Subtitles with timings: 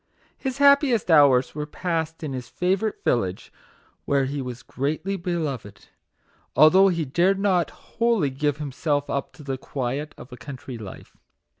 [0.35, 3.53] His hap piest hours were passed in his favourite village,
[4.05, 5.89] where he was greatly beloved,
[6.55, 11.15] although he dared not wholly give himself up to the quiet of a country life.